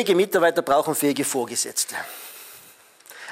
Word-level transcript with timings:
fähige 0.00 0.14
Mitarbeiter 0.14 0.62
brauchen 0.62 0.94
fähige 0.94 1.26
Vorgesetzte. 1.26 1.94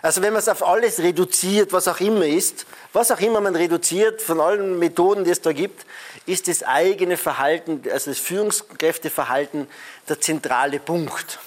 Also 0.03 0.21
wenn 0.21 0.35
man 0.35 0.41
es 0.41 0.49
auf 0.49 0.63
alles 0.63 0.99
reduziert, 0.99 1.73
was 1.73 1.89
auch 1.89 1.99
immer 1.99 2.27
ist, 2.27 2.67
was 2.93 3.11
auch 3.11 3.21
immer 3.21 3.41
man 3.41 3.57
reduziert 3.57 4.21
von 4.21 4.39
allen 4.39 4.79
Methoden, 4.79 5.25
die 5.25 5.31
es 5.31 5.41
da 5.41 5.53
gibt, 5.53 5.87
ist 6.27 6.47
das 6.47 6.63
eigene 6.63 7.17
Verhalten, 7.17 7.83
also 7.91 8.11
das 8.11 8.19
Führungskräfteverhalten 8.19 9.67
der 10.11 10.21
zentrale 10.21 10.79
Punkt. 10.79 11.39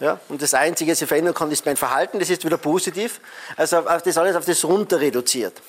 Ja, 0.00 0.18
und 0.28 0.42
das 0.42 0.54
Einzige, 0.54 0.90
was 0.90 1.00
ich 1.00 1.08
verändern 1.08 1.34
kann, 1.34 1.52
ist 1.52 1.64
mein 1.64 1.76
Verhalten, 1.76 2.18
das 2.18 2.30
ist 2.30 2.44
wieder 2.44 2.58
positiv. 2.58 3.20
Also 3.56 3.78
auf 3.78 4.02
das 4.02 4.18
alles 4.18 4.34
auf 4.34 4.44
das 4.44 4.64
runter 4.64 5.00
reduziert. 5.00 5.62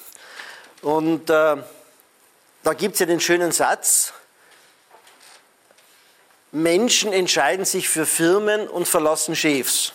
Und 0.81 1.29
äh, 1.29 1.57
da 2.63 2.73
gibt 2.76 2.95
es 2.95 3.01
ja 3.01 3.05
den 3.05 3.20
schönen 3.20 3.51
Satz, 3.51 4.13
Menschen 6.51 7.13
entscheiden 7.13 7.65
sich 7.65 7.87
für 7.87 8.05
Firmen 8.05 8.67
und 8.67 8.87
verlassen 8.87 9.35
Chefs 9.35 9.93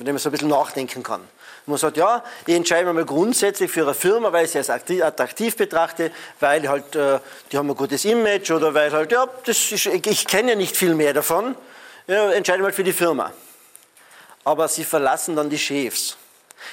mit 0.00 0.06
dem 0.06 0.14
man 0.14 0.18
so 0.18 0.30
ein 0.30 0.32
bisschen 0.32 0.48
nachdenken 0.48 1.02
kann. 1.02 1.20
Man 1.66 1.76
sagt, 1.76 1.98
ja, 1.98 2.24
ich 2.46 2.54
entscheide 2.54 2.86
mich 2.86 2.94
mal 2.94 3.04
grundsätzlich 3.04 3.70
für 3.70 3.82
eine 3.82 3.92
Firma, 3.92 4.32
weil 4.32 4.46
ich 4.46 4.50
sie 4.50 4.58
als 4.58 4.70
attraktiv 4.70 5.56
betrachte, 5.56 6.10
weil 6.40 6.66
halt, 6.66 6.96
äh, 6.96 7.20
die 7.52 7.58
haben 7.58 7.68
ein 7.68 7.76
gutes 7.76 8.06
Image 8.06 8.50
oder 8.50 8.72
weil 8.72 8.90
halt, 8.92 9.12
ja, 9.12 9.28
das 9.44 9.70
ist, 9.70 9.86
ich 9.86 10.26
kenne 10.26 10.52
ja 10.52 10.56
nicht 10.56 10.74
viel 10.74 10.94
mehr 10.94 11.12
davon, 11.12 11.54
ja, 12.06 12.32
entscheide 12.32 12.62
mal 12.62 12.72
für 12.72 12.82
die 12.82 12.94
Firma. 12.94 13.30
Aber 14.42 14.68
sie 14.68 14.84
verlassen 14.84 15.36
dann 15.36 15.50
die 15.50 15.58
Chefs. 15.58 16.16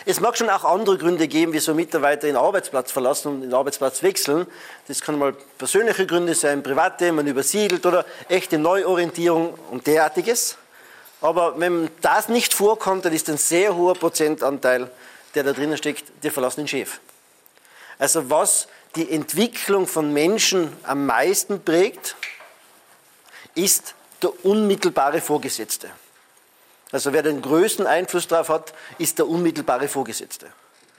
Es 0.05 0.19
mag 0.19 0.37
schon 0.37 0.49
auch 0.49 0.63
andere 0.63 0.97
Gründe 0.97 1.27
geben, 1.27 1.53
wieso 1.53 1.73
Mitarbeiter 1.73 2.27
den 2.27 2.35
Arbeitsplatz 2.35 2.91
verlassen 2.91 3.27
und 3.29 3.41
den 3.41 3.53
Arbeitsplatz 3.53 4.03
wechseln. 4.03 4.47
Das 4.87 5.01
kann 5.01 5.17
mal 5.17 5.33
persönliche 5.57 6.05
Gründe 6.05 6.35
sein, 6.35 6.63
private, 6.63 7.11
man 7.11 7.27
übersiedelt 7.27 7.85
oder 7.85 8.05
echte 8.29 8.57
Neuorientierung 8.57 9.57
und 9.71 9.87
derartiges. 9.87 10.57
Aber 11.21 11.59
wenn 11.59 11.89
das 12.01 12.29
nicht 12.29 12.53
vorkommt, 12.53 13.05
dann 13.05 13.13
ist 13.13 13.29
ein 13.29 13.37
sehr 13.37 13.75
hoher 13.75 13.95
Prozentanteil, 13.95 14.89
der 15.35 15.43
da 15.43 15.53
drinnen 15.53 15.77
steckt, 15.77 16.05
der 16.23 16.31
verlassen 16.31 16.61
den 16.61 16.67
Chef. 16.67 16.99
Also 17.97 18.29
was 18.29 18.67
die 18.95 19.11
Entwicklung 19.11 19.87
von 19.87 20.13
Menschen 20.13 20.75
am 20.83 21.05
meisten 21.05 21.63
prägt, 21.63 22.15
ist 23.55 23.95
der 24.21 24.45
unmittelbare 24.45 25.21
Vorgesetzte. 25.21 25.89
Also 26.91 27.11
wer 27.13 27.23
den 27.23 27.41
größten 27.41 27.85
Einfluss 27.85 28.27
darauf 28.27 28.49
hat, 28.49 28.73
ist 28.97 29.19
der 29.19 29.27
unmittelbare 29.27 29.87
Vorgesetzte. 29.87 30.47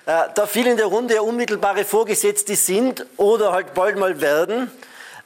Äh, 0.06 0.24
da 0.34 0.46
viele 0.46 0.70
in 0.70 0.76
der 0.76 0.86
Runde 0.86 1.14
ja 1.14 1.20
unmittelbare 1.20 1.84
Vorgesetzte 1.84 2.56
sind 2.56 3.06
oder 3.16 3.52
halt 3.52 3.74
bald 3.74 3.98
mal 3.98 4.20
werden, 4.20 4.70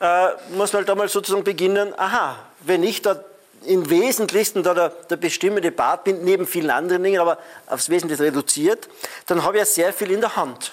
äh, 0.00 0.28
muss 0.50 0.72
man 0.72 0.80
halt 0.80 0.90
einmal 0.90 1.08
sozusagen 1.08 1.44
beginnen, 1.44 1.94
aha, 1.96 2.38
wenn 2.60 2.82
ich 2.82 3.02
da 3.02 3.22
im 3.64 3.88
Wesentlichsten 3.90 4.62
da 4.62 4.74
der, 4.74 4.88
der 4.88 5.16
bestimmende 5.16 5.70
Part 5.70 6.04
bin, 6.04 6.24
neben 6.24 6.46
vielen 6.46 6.70
anderen 6.70 7.02
Dingen, 7.02 7.20
aber 7.20 7.38
aufs 7.66 7.88
Wesentliche 7.88 8.24
reduziert, 8.24 8.88
dann 9.26 9.44
habe 9.44 9.56
ich 9.56 9.60
ja 9.60 9.66
sehr 9.66 9.92
viel 9.92 10.10
in 10.10 10.20
der 10.20 10.34
Hand. 10.36 10.72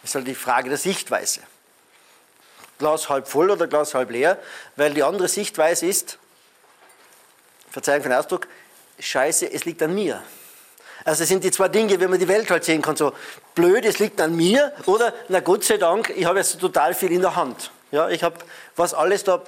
Das 0.00 0.10
ist 0.10 0.14
halt 0.14 0.26
die 0.26 0.34
Frage 0.34 0.70
der 0.70 0.78
Sichtweise. 0.78 1.40
Glas 2.78 3.08
halb 3.08 3.28
voll 3.28 3.50
oder 3.50 3.66
Glas 3.66 3.94
halb 3.94 4.10
leer, 4.10 4.38
weil 4.76 4.94
die 4.94 5.02
andere 5.02 5.28
Sichtweise 5.28 5.86
ist, 5.86 6.18
Verzeihung 7.78 8.02
für 8.02 8.08
den 8.08 8.18
Ausdruck, 8.18 8.48
scheiße, 8.98 9.52
es 9.52 9.64
liegt 9.64 9.82
an 9.82 9.94
mir. 9.94 10.22
Also 11.04 11.22
es 11.22 11.28
sind 11.28 11.44
die 11.44 11.50
zwei 11.50 11.68
Dinge, 11.68 11.98
wenn 12.00 12.10
man 12.10 12.18
die 12.18 12.26
Welt 12.26 12.50
halt 12.50 12.64
sehen 12.64 12.82
kann, 12.82 12.96
so 12.96 13.12
blöd, 13.54 13.84
es 13.84 13.98
liegt 14.00 14.20
an 14.20 14.34
mir 14.34 14.72
oder, 14.86 15.14
na 15.28 15.40
Gott 15.40 15.64
sei 15.64 15.76
Dank, 15.76 16.12
ich 16.14 16.24
habe 16.24 16.38
jetzt 16.38 16.58
total 16.60 16.92
viel 16.92 17.12
in 17.12 17.20
der 17.20 17.36
Hand. 17.36 17.70
Ja, 17.92 18.08
ich 18.08 18.22
habe, 18.22 18.36
was 18.76 18.94
alles 18.94 19.24
da 19.24 19.40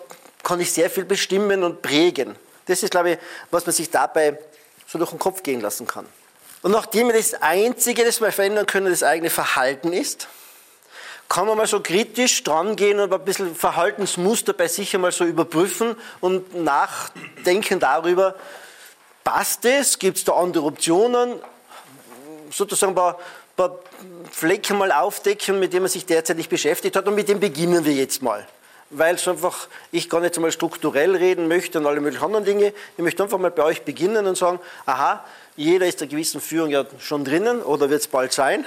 kann 0.43 0.61
ich 0.61 0.73
sehr 0.73 0.89
viel 0.89 1.05
bestimmen 1.05 1.65
und 1.65 1.83
prägen. 1.83 2.37
Das 2.67 2.83
ist, 2.83 2.91
glaube 2.91 3.11
ich, 3.11 3.19
was 3.51 3.67
man 3.67 3.75
sich 3.75 3.91
dabei 3.91 4.39
so 4.87 4.99
durch 4.99 5.11
den 5.11 5.19
Kopf 5.19 5.43
gehen 5.43 5.61
lassen 5.61 5.87
kann. 5.87 6.07
Und 6.63 6.71
nachdem 6.73 7.09
das 7.09 7.35
Einzige, 7.35 8.05
das 8.05 8.21
wir 8.21 8.33
verändern 8.33 8.67
können, 8.67 8.89
das 8.89 9.03
eigene 9.03 9.29
Verhalten 9.29 9.93
ist, 9.93 10.29
kann 11.31 11.47
man 11.47 11.57
mal 11.57 11.69
so 11.69 11.81
kritisch 11.81 12.43
dran 12.43 12.75
gehen 12.75 12.99
und 12.99 13.13
ein 13.13 13.25
bisschen 13.25 13.55
Verhaltensmuster 13.55 14.53
bei 14.53 14.67
sich 14.67 14.93
einmal 14.97 15.13
so 15.13 15.25
überprüfen 15.25 15.95
und 16.21 16.57
nachdenken 16.57 17.79
darüber, 17.79 18.35
passt 19.23 19.65
es, 19.65 20.01
gibt 20.01 20.19
es 20.19 20.25
da 20.25 20.33
andere 20.33 20.65
Optionen, 20.65 21.37
sozusagen 22.51 22.93
ein 22.93 22.97
paar, 22.97 23.19
paar 23.57 23.79
Flecken 24.33 24.77
mal 24.77 24.91
aufdecken, 24.91 25.61
mit 25.61 25.73
denen 25.73 25.85
man 25.85 25.91
sich 25.91 26.05
derzeit 26.05 26.37
nicht 26.37 26.51
beschäftigt 26.51 26.97
hat 26.97 27.07
und 27.07 27.15
mit 27.15 27.29
dem 27.29 27.39
beginnen 27.39 27.85
wir 27.85 27.95
jetzt 27.95 28.23
mal 28.23 28.47
weil 28.93 29.15
es 29.15 29.29
einfach, 29.29 29.69
ich 29.93 30.11
gar 30.11 30.21
nicht 30.21 30.35
einmal 30.35 30.51
strukturell 30.51 31.15
reden 31.15 31.47
möchte 31.47 31.79
und 31.79 31.87
alle 31.87 32.01
möglichen 32.01 32.25
anderen 32.25 32.45
Dinge. 32.45 32.73
Ich 32.97 33.05
möchte 33.05 33.23
einfach 33.23 33.39
mal 33.39 33.53
bei 33.53 33.63
euch 33.63 33.83
beginnen 33.83 34.27
und 34.27 34.37
sagen, 34.37 34.59
aha, 34.85 35.25
jeder 35.55 35.87
ist 35.87 36.01
der 36.01 36.09
gewissen 36.09 36.41
Führung 36.41 36.71
ja 36.71 36.85
schon 36.99 37.25
drinnen 37.25 37.63
oder 37.63 37.89
wird 37.89 38.01
es 38.01 38.09
bald 38.09 38.33
sein. 38.33 38.67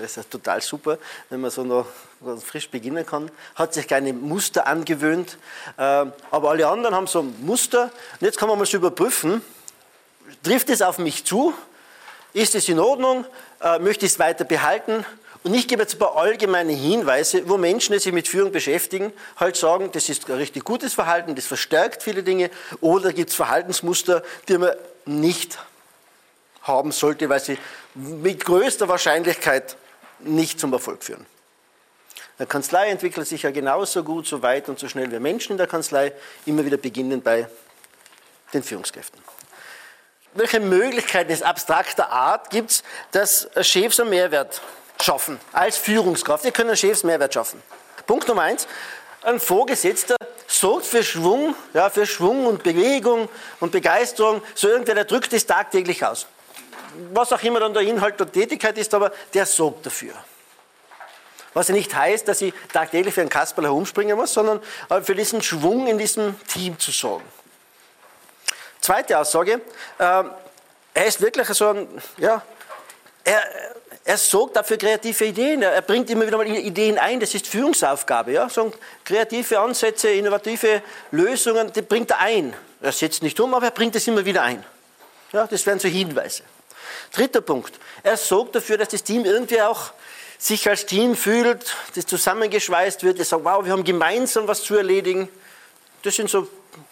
Das 0.00 0.16
ist 0.16 0.30
total 0.30 0.60
super, 0.60 0.98
wenn 1.30 1.40
man 1.40 1.50
so 1.50 1.62
noch 1.62 1.86
frisch 2.44 2.68
beginnen 2.68 3.06
kann. 3.06 3.30
Hat 3.54 3.74
sich 3.74 3.86
keine 3.86 4.12
Muster 4.12 4.66
angewöhnt. 4.66 5.38
Ähm, 5.78 6.12
aber 6.30 6.50
alle 6.50 6.66
anderen 6.66 6.94
haben 6.94 7.06
so 7.06 7.20
ein 7.20 7.34
Muster. 7.44 7.84
Und 7.84 8.22
jetzt 8.22 8.38
kann 8.38 8.48
man 8.48 8.58
mal 8.58 8.66
so 8.66 8.76
überprüfen, 8.76 9.42
trifft 10.42 10.70
es 10.70 10.82
auf 10.82 10.98
mich 10.98 11.24
zu? 11.24 11.54
Ist 12.32 12.54
es 12.54 12.68
in 12.68 12.80
Ordnung? 12.80 13.24
Äh, 13.60 13.78
möchte 13.78 14.04
ich 14.06 14.12
es 14.12 14.18
weiter 14.18 14.44
behalten? 14.44 15.04
Und 15.44 15.54
ich 15.54 15.68
gebe 15.68 15.82
jetzt 15.82 15.94
ein 15.94 15.98
paar 15.98 16.16
allgemeine 16.16 16.72
Hinweise, 16.72 17.48
wo 17.48 17.58
Menschen, 17.58 17.92
die 17.92 17.98
sich 17.98 18.12
mit 18.12 18.26
Führung 18.26 18.50
beschäftigen, 18.50 19.12
halt 19.36 19.56
sagen, 19.56 19.90
das 19.92 20.08
ist 20.08 20.28
ein 20.30 20.36
richtig 20.36 20.64
gutes 20.64 20.94
Verhalten, 20.94 21.34
das 21.34 21.44
verstärkt 21.44 22.02
viele 22.02 22.22
Dinge, 22.22 22.50
oder 22.80 23.12
gibt 23.12 23.28
es 23.28 23.36
Verhaltensmuster, 23.36 24.22
die 24.48 24.56
man 24.56 24.70
nicht 25.04 25.58
haben 26.62 26.92
sollte, 26.92 27.28
weil 27.28 27.40
sie 27.40 27.58
mit 27.94 28.42
größter 28.42 28.88
Wahrscheinlichkeit 28.88 29.76
nicht 30.20 30.60
zum 30.60 30.72
Erfolg 30.72 31.02
führen. 31.04 31.26
Der 32.38 32.46
Kanzlei 32.46 32.88
entwickelt 32.88 33.28
sich 33.28 33.42
ja 33.42 33.50
genauso 33.50 34.02
gut, 34.02 34.26
so 34.26 34.42
weit 34.42 34.68
und 34.68 34.78
so 34.78 34.88
schnell 34.88 35.10
wie 35.12 35.20
Menschen 35.20 35.52
in 35.52 35.58
der 35.58 35.68
Kanzlei, 35.68 36.12
immer 36.46 36.64
wieder 36.64 36.76
beginnen 36.76 37.22
bei 37.22 37.48
den 38.52 38.62
Führungskräften. 38.62 39.20
Welche 40.34 40.58
Möglichkeiten 40.58 41.42
abstrakter 41.44 42.10
Art 42.10 42.50
gibt 42.50 42.72
es, 42.72 42.82
dass 43.12 43.48
Chefs 43.60 44.00
einen 44.00 44.10
Mehrwert 44.10 44.60
schaffen 45.00 45.38
als 45.52 45.76
Führungskraft. 45.76 46.42
Wir 46.42 46.50
können 46.50 46.76
Chefs 46.76 47.04
Mehrwert 47.04 47.34
schaffen. 47.34 47.62
Punkt 48.06 48.26
Nummer 48.26 48.42
eins. 48.42 48.66
Ein 49.22 49.38
Vorgesetzter 49.38 50.16
sorgt 50.46 50.86
für 50.86 51.04
Schwung, 51.04 51.54
ja, 51.72 51.88
für 51.88 52.04
Schwung 52.04 52.46
und 52.46 52.62
Bewegung 52.62 53.28
und 53.60 53.72
Begeisterung. 53.72 54.42
So 54.54 54.68
irgendwer, 54.68 54.96
der 54.96 55.04
drückt 55.04 55.32
das 55.32 55.46
tagtäglich 55.46 56.04
aus. 56.04 56.26
Was 57.12 57.32
auch 57.32 57.42
immer 57.42 57.60
dann 57.60 57.74
der 57.74 57.82
Inhalt 57.82 58.18
der 58.18 58.30
Tätigkeit 58.30 58.76
ist, 58.78 58.92
aber 58.94 59.12
der 59.32 59.46
sorgt 59.46 59.86
dafür. 59.86 60.14
Was 61.52 61.68
ja 61.68 61.74
nicht 61.74 61.94
heißt, 61.94 62.26
dass 62.26 62.42
ich 62.42 62.52
tagtäglich 62.72 63.14
für 63.14 63.20
einen 63.20 63.30
Kasperl 63.30 63.64
herumspringen 63.64 64.16
muss, 64.16 64.32
sondern 64.32 64.60
für 65.02 65.14
diesen 65.14 65.40
Schwung 65.40 65.86
in 65.86 65.98
diesem 65.98 66.38
Team 66.48 66.78
zu 66.78 66.90
sorgen. 66.90 67.24
Zweite 68.80 69.18
Aussage, 69.18 69.60
äh, 69.98 70.24
er 70.94 71.06
ist 71.06 71.20
wirklich 71.20 71.46
so 71.48 71.68
ein, 71.68 71.88
ja, 72.18 72.42
er, 73.24 73.42
er 74.04 74.18
sorgt 74.18 74.56
dafür 74.56 74.76
kreative 74.76 75.24
Ideen. 75.24 75.62
Er 75.62 75.80
bringt 75.80 76.10
immer 76.10 76.26
wieder 76.26 76.36
mal 76.36 76.46
Ideen 76.46 76.98
ein. 76.98 77.18
Das 77.20 77.34
ist 77.34 77.46
Führungsaufgabe. 77.46 78.32
Ja? 78.32 78.48
So 78.48 78.70
kreative 79.04 79.58
Ansätze, 79.58 80.10
innovative 80.10 80.82
Lösungen, 81.10 81.72
die 81.72 81.82
bringt 81.82 82.10
er 82.10 82.20
ein. 82.20 82.54
Er 82.82 82.92
setzt 82.92 83.22
nicht 83.22 83.40
um, 83.40 83.54
aber 83.54 83.66
er 83.66 83.70
bringt 83.70 83.96
es 83.96 84.06
immer 84.06 84.24
wieder 84.24 84.42
ein. 84.42 84.62
Ja, 85.32 85.46
das 85.46 85.64
wären 85.64 85.78
so 85.78 85.88
Hinweise. 85.88 86.42
Dritter 87.12 87.40
Punkt. 87.40 87.74
Er 88.02 88.16
sorgt 88.16 88.54
dafür, 88.54 88.78
dass 88.78 88.88
das 88.88 89.02
Team 89.02 89.24
irgendwie 89.24 89.60
auch 89.62 89.92
sich 90.38 90.68
als 90.68 90.86
Team 90.86 91.16
fühlt, 91.16 91.74
das 91.94 92.06
zusammengeschweißt 92.06 93.02
wird. 93.02 93.18
Er 93.18 93.24
sagt, 93.24 93.44
wow, 93.44 93.64
wir 93.64 93.72
haben 93.72 93.84
gemeinsam 93.84 94.46
was 94.48 94.62
zu 94.62 94.76
erledigen. 94.76 95.28
Das 96.02 96.16
sind 96.16 96.28
so 96.28 96.48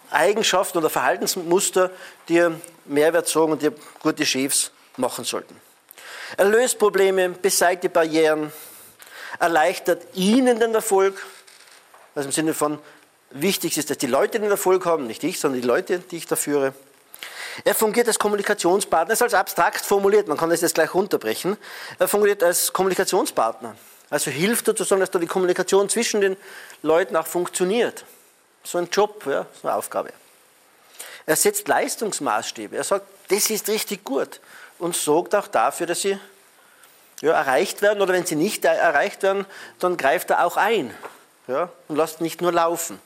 Eigenschaften 0.09 0.77
oder 0.77 0.89
Verhaltensmuster, 0.89 1.91
die 2.29 2.47
Mehrwert 2.85 3.27
sorgen 3.27 3.53
und 3.53 3.61
die 3.61 3.69
gute 4.01 4.25
Chefs 4.25 4.71
machen 4.97 5.25
sollten. 5.25 5.59
Er 6.37 6.45
löst 6.45 6.79
Probleme, 6.79 7.29
beseitigt 7.29 7.93
Barrieren, 7.93 8.51
erleichtert 9.39 10.03
ihnen 10.15 10.59
den 10.59 10.73
Erfolg. 10.73 11.23
Also 12.15 12.29
im 12.29 12.33
Sinne 12.33 12.53
von, 12.53 12.79
wichtig 13.31 13.77
ist, 13.77 13.89
dass 13.89 13.97
die 13.97 14.07
Leute 14.07 14.39
den 14.39 14.49
Erfolg 14.49 14.85
haben, 14.85 15.07
nicht 15.07 15.23
ich, 15.23 15.39
sondern 15.39 15.61
die 15.61 15.67
Leute, 15.67 15.99
die 15.99 16.17
ich 16.17 16.27
da 16.27 16.35
führe. 16.35 16.73
Er 17.63 17.75
fungiert 17.75 18.07
als 18.07 18.19
Kommunikationspartner, 18.19 19.13
ist 19.13 19.21
als 19.21 19.33
abstrakt 19.33 19.85
formuliert, 19.85 20.27
man 20.27 20.37
kann 20.37 20.49
das 20.49 20.61
jetzt 20.61 20.75
gleich 20.75 20.93
runterbrechen. 20.93 21.57
Er 21.99 22.07
fungiert 22.07 22.43
als 22.43 22.73
Kommunikationspartner, 22.73 23.75
also 24.09 24.31
hilft 24.31 24.65
sozusagen, 24.65 25.01
dass 25.01 25.11
da 25.11 25.19
die 25.19 25.27
Kommunikation 25.27 25.89
zwischen 25.89 26.21
den 26.21 26.37
Leuten 26.81 27.15
auch 27.15 27.27
funktioniert. 27.27 28.05
So 28.63 28.77
ein 28.77 28.89
Job, 28.91 29.25
ja, 29.25 29.45
so 29.61 29.67
eine 29.67 29.77
Aufgabe. 29.77 30.13
Er 31.25 31.35
setzt 31.35 31.67
Leistungsmaßstäbe, 31.67 32.75
er 32.75 32.83
sagt, 32.83 33.05
das 33.29 33.49
ist 33.49 33.67
richtig 33.69 34.03
gut 34.03 34.39
und 34.79 34.95
sorgt 34.95 35.35
auch 35.35 35.47
dafür, 35.47 35.87
dass 35.87 36.01
sie 36.01 36.19
ja, 37.21 37.31
erreicht 37.31 37.81
werden 37.81 38.01
oder 38.01 38.13
wenn 38.13 38.25
sie 38.25 38.35
nicht 38.35 38.65
erreicht 38.65 39.23
werden, 39.23 39.45
dann 39.79 39.95
greift 39.95 40.29
er 40.29 40.45
auch 40.45 40.57
ein 40.57 40.93
ja, 41.47 41.69
und 41.87 41.95
lässt 41.95 42.21
nicht 42.21 42.41
nur 42.41 42.51
laufen. 42.51 42.99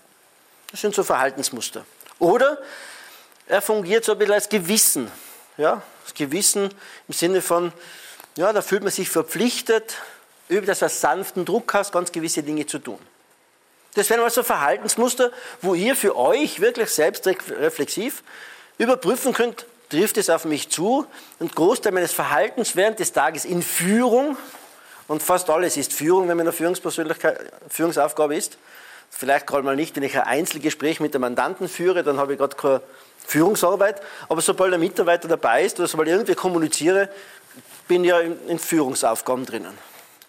Das 0.71 0.81
sind 0.81 0.95
so 0.95 1.03
Verhaltensmuster. 1.03 1.85
Oder 2.19 2.57
er 3.47 3.61
fungiert 3.61 4.05
so 4.05 4.13
ein 4.13 4.17
bisschen 4.17 4.33
als 4.33 4.49
Gewissen. 4.49 5.11
Ja? 5.57 5.81
Das 6.03 6.13
Gewissen 6.13 6.69
im 7.07 7.13
Sinne 7.13 7.41
von, 7.41 7.71
ja, 8.35 8.53
da 8.53 8.61
fühlt 8.61 8.83
man 8.83 8.91
sich 8.91 9.09
verpflichtet, 9.09 9.95
über 10.49 10.65
das 10.65 10.81
als 10.83 11.01
sanften 11.01 11.45
Druck 11.45 11.73
hast, 11.73 11.91
ganz 11.91 12.11
gewisse 12.11 12.43
Dinge 12.43 12.65
zu 12.65 12.79
tun. 12.79 12.99
Das 13.95 14.09
wären 14.09 14.21
also 14.21 14.43
Verhaltensmuster, 14.43 15.31
wo 15.61 15.73
ihr 15.73 15.95
für 15.95 16.15
euch 16.15 16.59
wirklich 16.59 16.89
selbstreflexiv 16.89 18.23
überprüfen 18.77 19.33
könnt, 19.33 19.65
trifft 19.89 20.17
es 20.17 20.29
auf 20.29 20.45
mich 20.45 20.69
zu 20.69 21.07
und 21.39 21.55
Großteil 21.55 21.91
meines 21.91 22.11
Verhaltens 22.11 22.75
während 22.75 22.99
des 22.99 23.11
Tages 23.11 23.43
in 23.43 23.61
Führung, 23.63 24.37
und 25.07 25.23
fast 25.23 25.49
alles 25.49 25.77
ist 25.77 25.93
Führung, 25.93 26.27
wenn 26.27 26.37
man 26.37 26.47
eine 26.47 26.51
Führungspersönlichkeit, 26.51 27.39
Führungsaufgabe 27.69 28.35
ist, 28.35 28.57
vielleicht 29.09 29.47
gerade 29.47 29.63
mal 29.63 29.75
nicht, 29.75 29.95
wenn 29.95 30.03
ich 30.03 30.15
ein 30.15 30.27
Einzelgespräch 30.27 30.99
mit 30.99 31.13
dem 31.13 31.21
Mandanten 31.21 31.69
führe, 31.69 32.03
dann 32.03 32.17
habe 32.17 32.33
ich 32.33 32.39
gerade 32.39 32.55
keine 32.55 32.81
Führungsarbeit, 33.27 34.01
aber 34.29 34.41
sobald 34.41 34.73
ein 34.73 34.79
Mitarbeiter 34.79 35.27
dabei 35.27 35.65
ist 35.65 35.77
oder 35.77 35.87
sobald 35.87 36.07
ich 36.07 36.13
irgendwie 36.13 36.33
kommuniziere, 36.33 37.09
bin 37.87 38.05
ich 38.05 38.09
ja 38.09 38.21
in 38.21 38.57
Führungsaufgaben 38.57 39.45
drinnen. 39.45 39.77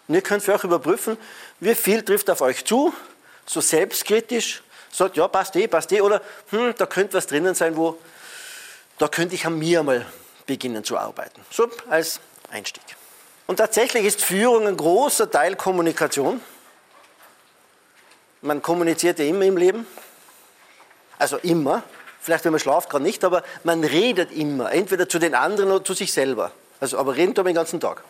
Und 0.07 0.15
ihr 0.15 0.21
könnt 0.21 0.43
für 0.43 0.53
euch 0.53 0.63
überprüfen, 0.65 1.17
wie 1.61 1.75
viel 1.75 2.03
trifft 2.03 2.29
auf 2.29 2.41
euch 2.41 2.65
zu, 2.65 2.93
so 3.45 3.61
selbstkritisch, 3.61 4.61
sagt, 4.91 5.15
ja, 5.15 5.29
passt 5.29 5.55
eh, 5.55 5.67
passt 5.67 5.91
eh, 5.93 6.01
oder 6.01 6.21
hm, 6.49 6.73
da 6.77 6.85
könnte 6.85 7.13
was 7.13 7.25
drinnen 7.25 7.55
sein, 7.55 7.77
wo, 7.77 7.97
da 8.97 9.07
könnte 9.07 9.33
ich 9.33 9.45
an 9.45 9.57
mir 9.57 9.81
mal 9.81 10.05
beginnen 10.45 10.83
zu 10.83 10.97
arbeiten. 10.97 11.41
So 11.51 11.69
als 11.89 12.19
Einstieg. 12.51 12.83
Und 13.47 13.57
tatsächlich 13.57 14.03
ist 14.03 14.21
Führung 14.21 14.67
ein 14.67 14.75
großer 14.75 15.31
Teil 15.31 15.55
Kommunikation. 15.55 16.41
Man 18.41 18.61
kommuniziert 18.61 19.19
ja 19.19 19.25
immer 19.25 19.45
im 19.45 19.55
Leben. 19.55 19.87
Also 21.17 21.37
immer. 21.37 21.83
Vielleicht, 22.21 22.45
wenn 22.45 22.51
man 22.51 22.59
schlaft, 22.59 22.89
gerade 22.89 23.03
nicht, 23.03 23.23
aber 23.23 23.43
man 23.63 23.83
redet 23.83 24.31
immer. 24.31 24.71
Entweder 24.71 25.07
zu 25.07 25.19
den 25.19 25.35
anderen 25.35 25.71
oder 25.71 25.83
zu 25.83 25.93
sich 25.93 26.11
selber. 26.11 26.51
Also, 26.79 26.97
aber 26.97 27.15
reden 27.15 27.33
tut 27.33 27.45
man 27.45 27.53
den 27.53 27.55
ganzen 27.55 27.79
Tag. 27.79 28.03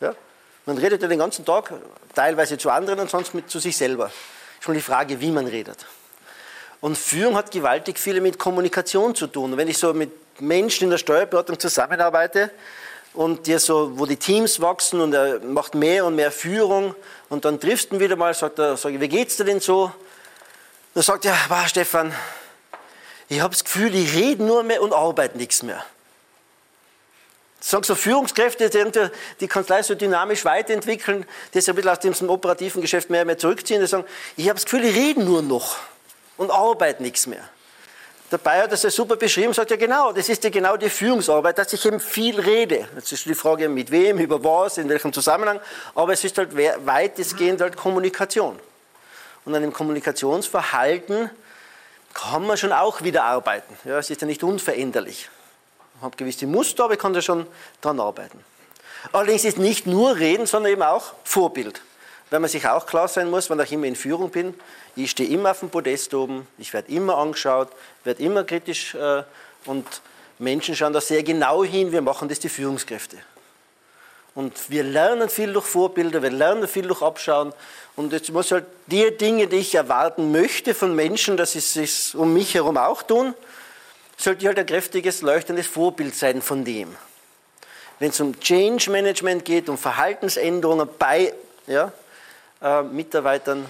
Ja? 0.00 0.14
Man 0.66 0.78
redet 0.78 1.02
ja 1.02 1.08
den 1.08 1.18
ganzen 1.18 1.44
Tag, 1.44 1.72
teilweise 2.14 2.56
zu 2.56 2.70
anderen 2.70 3.00
und 3.00 3.10
sonst 3.10 3.34
mit, 3.34 3.50
zu 3.50 3.58
sich 3.58 3.76
selber 3.76 4.10
schon 4.62 4.74
die 4.74 4.80
Frage, 4.80 5.20
wie 5.20 5.30
man 5.30 5.46
redet. 5.46 5.84
Und 6.80 6.96
Führung 6.96 7.36
hat 7.36 7.50
gewaltig 7.50 7.98
viel 7.98 8.20
mit 8.20 8.38
Kommunikation 8.38 9.14
zu 9.14 9.26
tun. 9.26 9.56
Wenn 9.56 9.68
ich 9.68 9.78
so 9.78 9.92
mit 9.92 10.10
Menschen 10.40 10.84
in 10.84 10.90
der 10.90 10.98
Steuerberatung 10.98 11.58
zusammenarbeite 11.58 12.50
und 13.12 13.46
dir 13.46 13.58
so, 13.58 13.98
wo 13.98 14.06
die 14.06 14.16
Teams 14.16 14.60
wachsen 14.60 15.00
und 15.00 15.12
er 15.14 15.40
macht 15.40 15.74
mehr 15.74 16.06
und 16.06 16.16
mehr 16.16 16.30
Führung 16.30 16.94
und 17.28 17.44
dann 17.44 17.60
triffst 17.60 17.90
du 17.90 17.96
ihn 17.96 18.00
wieder 18.00 18.16
mal, 18.16 18.34
sagt 18.34 18.58
er, 18.58 18.76
sag 18.76 18.92
ich, 18.92 19.00
wie 19.00 19.08
geht's 19.08 19.36
dir 19.36 19.44
denn 19.44 19.60
so? 19.60 19.92
Dann 20.94 21.02
sagt 21.02 21.24
er, 21.24 21.36
Stefan, 21.66 22.12
ich 23.32 23.40
habe 23.40 23.52
das 23.52 23.64
Gefühl, 23.64 23.88
die 23.90 24.04
reden 24.04 24.46
nur 24.46 24.62
mehr 24.62 24.82
und 24.82 24.92
arbeiten 24.92 25.38
nichts 25.38 25.62
mehr. 25.62 25.82
Sagen 27.60 27.84
so 27.84 27.94
Führungskräfte, 27.94 28.68
die 28.68 29.10
die 29.40 29.48
Kanzlei 29.48 29.82
so 29.82 29.94
dynamisch 29.94 30.44
weiterentwickeln, 30.44 31.24
die 31.54 31.60
sich 31.60 31.70
ein 31.70 31.76
bisschen 31.76 31.90
aus 31.90 32.00
diesem 32.00 32.28
operativen 32.28 32.82
Geschäft 32.82 33.08
mehr 33.08 33.22
und 33.22 33.28
mehr 33.28 33.38
zurückziehen, 33.38 33.80
die 33.80 33.86
sagen, 33.86 34.04
ich 34.36 34.48
habe 34.48 34.56
das 34.56 34.64
Gefühl, 34.64 34.82
die 34.82 34.90
reden 34.90 35.24
nur 35.24 35.40
noch 35.40 35.78
und 36.36 36.50
arbeiten 36.50 37.04
nichts 37.04 37.26
mehr. 37.26 37.48
Der 38.30 38.36
Bayer 38.36 38.64
hat 38.64 38.72
das 38.72 38.82
ja 38.82 38.90
super 38.90 39.16
beschrieben, 39.16 39.54
sagt 39.54 39.70
ja 39.70 39.76
genau, 39.78 40.12
das 40.12 40.28
ist 40.28 40.44
ja 40.44 40.50
genau 40.50 40.76
die 40.76 40.90
Führungsarbeit, 40.90 41.56
dass 41.56 41.72
ich 41.72 41.86
eben 41.86 42.00
viel 42.00 42.38
rede. 42.38 42.86
Jetzt 42.96 43.12
ist 43.12 43.24
die 43.24 43.34
Frage, 43.34 43.68
mit 43.70 43.90
wem, 43.90 44.18
über 44.18 44.44
was, 44.44 44.76
in 44.76 44.90
welchem 44.90 45.12
Zusammenhang, 45.12 45.58
aber 45.94 46.12
es 46.12 46.22
ist 46.22 46.36
halt 46.36 46.50
weitestgehend 46.54 47.62
halt 47.62 47.76
Kommunikation. 47.76 48.58
Und 49.46 49.54
an 49.54 49.62
dem 49.62 49.72
Kommunikationsverhalten 49.72 51.30
kann 52.14 52.46
man 52.46 52.56
schon 52.56 52.72
auch 52.72 53.02
wieder 53.02 53.24
arbeiten. 53.24 53.74
Ja, 53.84 53.98
es 53.98 54.10
ist 54.10 54.20
ja 54.20 54.26
nicht 54.26 54.42
unveränderlich 54.42 55.28
habe 56.02 56.16
gewisse 56.16 56.46
Muster, 56.46 56.84
aber 56.84 56.94
ich 56.94 56.98
kann 56.98 57.14
da 57.14 57.22
schon 57.22 57.46
dran 57.80 58.00
arbeiten. 58.00 58.44
Allerdings 59.12 59.44
ist 59.44 59.58
nicht 59.58 59.86
nur 59.86 60.16
Reden, 60.16 60.46
sondern 60.46 60.72
eben 60.72 60.82
auch 60.82 61.14
Vorbild. 61.24 61.80
Weil 62.30 62.40
man 62.40 62.50
sich 62.50 62.66
auch 62.66 62.86
klar 62.86 63.08
sein 63.08 63.30
muss, 63.30 63.50
wenn 63.50 63.60
ich 63.60 63.72
immer 63.72 63.86
in 63.86 63.96
Führung 63.96 64.30
bin, 64.30 64.54
ich 64.96 65.10
stehe 65.10 65.28
immer 65.28 65.52
auf 65.52 65.60
dem 65.60 65.70
Podest 65.70 66.12
oben, 66.14 66.46
ich 66.58 66.72
werde 66.72 66.90
immer 66.92 67.16
angeschaut, 67.16 67.68
werde 68.04 68.22
immer 68.22 68.44
kritisch 68.44 68.94
äh, 68.94 69.22
und 69.66 69.86
Menschen 70.38 70.74
schauen 70.74 70.92
da 70.92 71.00
sehr 71.00 71.22
genau 71.22 71.64
hin, 71.64 71.92
wir 71.92 72.02
machen 72.02 72.28
das 72.28 72.40
die 72.40 72.48
Führungskräfte. 72.48 73.18
Und 74.34 74.70
wir 74.70 74.82
lernen 74.82 75.28
viel 75.28 75.52
durch 75.52 75.66
Vorbilder, 75.66 76.22
wir 76.22 76.30
lernen 76.30 76.66
viel 76.66 76.86
durch 76.86 77.02
Abschauen. 77.02 77.52
Und 77.96 78.12
jetzt 78.12 78.30
muss 78.30 78.50
halt 78.50 78.64
die 78.86 79.16
Dinge, 79.16 79.46
die 79.46 79.56
ich 79.56 79.74
erwarten 79.74 80.32
möchte 80.32 80.74
von 80.74 80.94
Menschen, 80.94 81.36
dass 81.36 81.52
sie 81.52 81.82
es 81.82 82.14
um 82.14 82.32
mich 82.32 82.54
herum 82.54 82.78
auch 82.78 83.02
tun, 83.02 83.34
sollte 84.16 84.46
halt 84.46 84.58
ein 84.58 84.66
kräftiges, 84.66 85.20
leuchtendes 85.20 85.66
Vorbild 85.66 86.14
sein 86.14 86.40
von 86.40 86.64
dem. 86.64 86.96
Wenn 87.98 88.10
es 88.10 88.20
um 88.20 88.38
Change 88.40 88.90
Management 88.90 89.44
geht, 89.44 89.68
um 89.68 89.76
Verhaltensänderungen 89.76 90.88
bei 90.98 91.34
ja, 91.66 91.92
äh, 92.62 92.82
Mitarbeitern. 92.82 93.66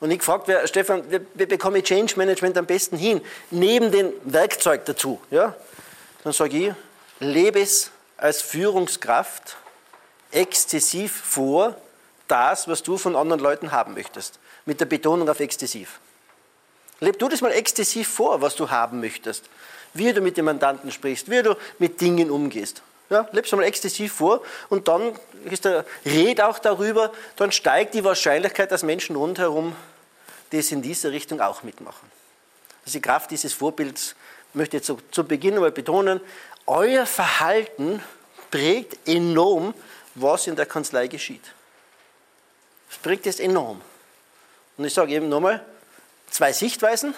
Und 0.00 0.10
ich 0.10 0.18
gefragt, 0.18 0.48
wer, 0.48 0.66
Stefan, 0.66 1.04
wie, 1.10 1.20
wie 1.34 1.46
bekomme 1.46 1.78
ich 1.78 1.84
Change 1.84 2.14
Management 2.16 2.58
am 2.58 2.66
besten 2.66 2.96
hin? 2.96 3.20
Neben 3.50 3.92
dem 3.92 4.12
Werkzeug 4.24 4.84
dazu. 4.84 5.20
Ja? 5.30 5.54
Dann 6.24 6.32
sage 6.32 6.56
ich, 6.56 6.74
lebe 7.20 7.60
es 7.60 7.92
als 8.16 8.42
Führungskraft 8.42 9.56
exzessiv 10.36 11.12
vor, 11.12 11.74
das, 12.28 12.68
was 12.68 12.82
du 12.82 12.98
von 12.98 13.16
anderen 13.16 13.40
Leuten 13.40 13.72
haben 13.72 13.94
möchtest. 13.94 14.38
Mit 14.64 14.80
der 14.80 14.86
Betonung 14.86 15.28
auf 15.28 15.40
exzessiv. 15.40 16.00
Leb 17.00 17.18
du 17.18 17.28
das 17.28 17.40
mal 17.40 17.52
exzessiv 17.52 18.08
vor, 18.08 18.40
was 18.40 18.56
du 18.56 18.70
haben 18.70 19.00
möchtest. 19.00 19.44
Wie 19.94 20.12
du 20.12 20.20
mit 20.20 20.36
dem 20.36 20.46
Mandanten 20.46 20.90
sprichst, 20.90 21.30
wie 21.30 21.42
du 21.42 21.56
mit 21.78 22.00
Dingen 22.00 22.30
umgehst. 22.30 22.82
Ja, 23.08 23.28
lebst 23.30 23.52
du 23.52 23.56
mal 23.56 23.62
exzessiv 23.62 24.14
vor 24.14 24.42
und 24.68 24.88
dann 24.88 25.12
ist 25.44 25.64
der 25.64 25.84
Red 26.04 26.40
auch 26.40 26.58
darüber, 26.58 27.12
dann 27.36 27.52
steigt 27.52 27.94
die 27.94 28.02
Wahrscheinlichkeit, 28.02 28.72
dass 28.72 28.82
Menschen 28.82 29.14
rundherum 29.14 29.76
das 30.50 30.72
in 30.72 30.82
diese 30.82 31.12
Richtung 31.12 31.40
auch 31.40 31.62
mitmachen. 31.62 32.10
Also 32.84 32.98
die 32.98 33.02
Kraft 33.02 33.30
dieses 33.30 33.52
Vorbilds 33.52 34.16
möchte 34.54 34.78
ich 34.78 34.84
so 34.84 34.98
zu 35.12 35.22
Beginn 35.22 35.54
mal 35.54 35.70
betonen, 35.70 36.20
euer 36.66 37.06
Verhalten 37.06 38.02
prägt 38.50 39.08
enorm, 39.08 39.72
was 40.16 40.46
in 40.46 40.56
der 40.56 40.66
Kanzlei 40.66 41.06
geschieht. 41.06 41.42
Es 42.90 42.98
prägt 42.98 43.26
es 43.26 43.40
enorm. 43.40 43.80
Und 44.76 44.84
ich 44.84 44.94
sage 44.94 45.12
eben 45.12 45.28
nochmal, 45.28 45.64
zwei 46.30 46.52
Sichtweisen. 46.52 47.14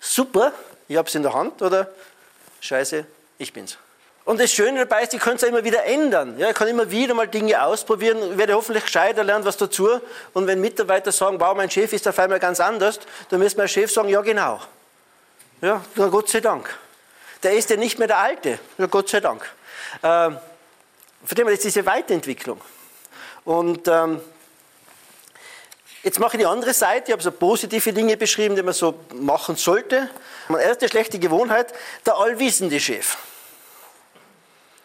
Super, 0.00 0.52
ich 0.88 0.96
habe 0.96 1.08
es 1.08 1.14
in 1.14 1.22
der 1.22 1.32
Hand 1.32 1.62
oder 1.62 1.90
scheiße, 2.60 3.06
ich 3.38 3.52
bin's. 3.52 3.78
Und 4.24 4.40
das 4.40 4.50
Schöne 4.50 4.80
dabei 4.80 5.04
ist, 5.04 5.14
ich 5.14 5.20
kann 5.20 5.36
es 5.36 5.42
ja 5.42 5.48
immer 5.48 5.62
wieder 5.62 5.84
ändern. 5.84 6.36
Ja, 6.36 6.50
ich 6.50 6.54
kann 6.56 6.66
immer 6.66 6.90
wieder 6.90 7.14
mal 7.14 7.28
Dinge 7.28 7.62
ausprobieren, 7.62 8.36
werde 8.36 8.54
hoffentlich 8.54 8.84
gescheiter, 8.84 9.22
lernen 9.22 9.44
was 9.44 9.56
dazu. 9.56 10.00
Und 10.32 10.48
wenn 10.48 10.60
Mitarbeiter 10.60 11.12
sagen, 11.12 11.38
wow, 11.38 11.56
mein 11.56 11.70
Chef 11.70 11.92
ist 11.92 12.08
auf 12.08 12.18
einmal 12.18 12.40
ganz 12.40 12.58
anders, 12.58 12.98
dann 13.28 13.38
müsste 13.38 13.58
mein 13.58 13.68
Chef 13.68 13.90
sagen, 13.90 14.08
ja 14.08 14.20
genau. 14.22 14.60
Ja, 15.60 15.84
na 15.94 16.08
Gott 16.08 16.28
sei 16.28 16.40
Dank. 16.40 16.76
Der 17.44 17.52
ist 17.52 17.70
ja 17.70 17.76
nicht 17.76 18.00
mehr 18.00 18.08
der 18.08 18.18
Alte. 18.18 18.58
Ja, 18.78 18.86
Gott 18.86 19.08
sei 19.08 19.20
Dank. 19.20 19.48
Ähm, 20.02 20.38
von 21.26 21.34
dem 21.34 21.46
her 21.46 21.54
ist 21.54 21.64
diese 21.64 21.84
Weiterentwicklung. 21.84 22.60
Und 23.44 23.86
ähm, 23.88 24.20
Jetzt 26.06 26.20
mache 26.20 26.36
ich 26.36 26.40
die 26.40 26.46
andere 26.46 26.72
Seite, 26.72 27.06
ich 27.08 27.12
habe 27.14 27.22
so 27.24 27.32
positive 27.32 27.92
Dinge 27.92 28.16
beschrieben, 28.16 28.54
die 28.54 28.62
man 28.62 28.74
so 28.74 28.94
machen 29.12 29.56
sollte. 29.56 30.08
Meine 30.46 30.62
erste 30.62 30.88
schlechte 30.88 31.18
Gewohnheit, 31.18 31.74
der 32.06 32.16
allwissende 32.16 32.78
Chef. 32.78 33.16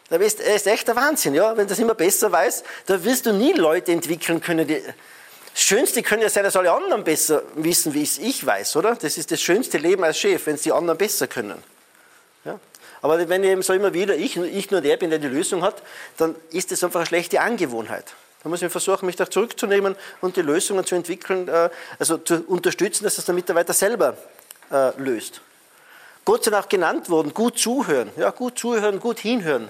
Er 0.09 0.19
ist 0.19 0.65
echt 0.65 0.87
der 0.87 0.95
Wahnsinn, 0.95 1.35
ja? 1.35 1.55
wenn 1.55 1.67
das 1.67 1.77
immer 1.77 1.93
besser 1.93 2.31
weißt, 2.31 2.65
da 2.87 3.03
wirst 3.03 3.27
du 3.27 3.33
nie 3.33 3.53
Leute 3.53 3.91
entwickeln 3.91 4.41
können, 4.41 4.67
die, 4.67 4.81
das 5.53 5.61
Schönste 5.61 6.01
könnte 6.01 6.23
ja 6.23 6.29
sein, 6.31 6.43
dass 6.43 6.55
alle 6.55 6.71
anderen 6.71 7.03
besser 7.03 7.43
wissen, 7.53 7.93
wie 7.93 8.01
es 8.01 8.17
ich 8.17 8.43
weiß, 8.43 8.75
oder? 8.77 8.95
Das 8.95 9.15
ist 9.19 9.29
das 9.29 9.39
schönste 9.43 9.77
Leben 9.77 10.03
als 10.03 10.17
Chef, 10.17 10.47
wenn 10.47 10.55
es 10.55 10.63
die 10.63 10.71
anderen 10.71 10.97
besser 10.97 11.27
können. 11.27 11.61
Ja? 12.45 12.59
Aber 13.01 13.29
wenn 13.29 13.43
eben 13.43 13.63
so 13.63 13.73
immer 13.73 13.93
wieder, 13.93 14.15
ich, 14.15 14.37
ich 14.37 14.71
nur 14.71 14.81
der 14.81 14.97
bin, 14.97 15.09
der 15.09 15.19
die 15.19 15.27
Lösung 15.27 15.63
hat, 15.63 15.81
dann 16.17 16.35
ist 16.51 16.71
das 16.71 16.83
einfach 16.83 16.99
eine 16.99 17.07
schlechte 17.07 17.41
Angewohnheit. 17.41 18.13
Da 18.43 18.49
muss 18.49 18.61
ich 18.61 18.71
versuchen, 18.71 19.05
mich 19.05 19.15
da 19.15 19.29
zurückzunehmen 19.29 19.95
und 20.19 20.35
die 20.35 20.41
Lösungen 20.41 20.85
zu 20.85 20.95
entwickeln, 20.95 21.47
äh, 21.47 21.69
also 21.99 22.17
zu 22.17 22.43
unterstützen, 22.47 23.03
dass 23.03 23.15
das 23.15 23.25
der 23.25 23.35
Mitarbeiter 23.35 23.73
selber 23.73 24.17
äh, 24.71 24.91
löst. 24.97 25.41
Gott 26.25 26.43
sei 26.43 26.51
Dank 26.51 26.69
genannt 26.69 27.09
worden, 27.09 27.33
gut 27.33 27.57
zuhören. 27.57 28.11
Ja, 28.17 28.29
gut 28.29 28.57
zuhören, 28.57 28.99
gut 28.99 29.19
hinhören. 29.19 29.67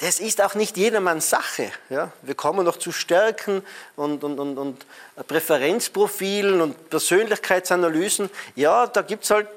Das 0.00 0.20
ist 0.20 0.42
auch 0.42 0.54
nicht 0.54 0.76
jedermanns 0.76 1.30
Sache. 1.30 1.70
Ja. 1.88 2.10
Wir 2.22 2.34
kommen 2.34 2.64
noch 2.64 2.76
zu 2.76 2.92
Stärken 2.92 3.62
und, 3.94 4.24
und, 4.24 4.38
und, 4.38 4.58
und 4.58 4.86
Präferenzprofilen 5.28 6.60
und 6.60 6.90
Persönlichkeitsanalysen. 6.90 8.28
Ja, 8.56 8.86
da 8.86 9.02
gibt 9.02 9.24
es 9.24 9.30
halt 9.30 9.48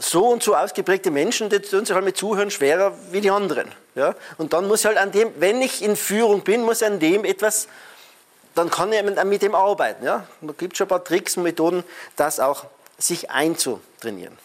so 0.00 0.26
und 0.26 0.42
so 0.42 0.56
ausgeprägte 0.56 1.10
Menschen, 1.10 1.50
die 1.50 1.60
tun 1.60 1.84
sich 1.84 1.94
halt 1.94 2.04
mit 2.04 2.16
Zuhören 2.16 2.50
schwerer 2.50 2.94
wie 3.12 3.20
die 3.20 3.30
anderen. 3.30 3.70
Ja? 3.94 4.14
Und 4.38 4.52
dann 4.52 4.66
muss 4.66 4.84
halt 4.84 4.96
an 4.96 5.12
dem, 5.12 5.32
wenn 5.38 5.60
ich 5.62 5.82
in 5.82 5.94
Führung 5.94 6.40
bin, 6.40 6.62
muss 6.62 6.82
an 6.82 6.98
dem 6.98 7.24
etwas 7.24 7.68
dann 8.54 8.70
kann 8.70 8.92
er 8.92 9.24
mit 9.24 9.42
dem 9.42 9.54
arbeiten. 9.54 10.04
Ja? 10.04 10.26
Da 10.40 10.52
gibt 10.52 10.72
es 10.74 10.78
schon 10.78 10.86
ein 10.86 10.88
paar 10.88 11.04
Tricks 11.04 11.36
und 11.36 11.44
Methoden, 11.44 11.84
das 12.16 12.40
auch 12.40 12.66
sich 12.98 13.30
einzutrainieren. 13.30 14.36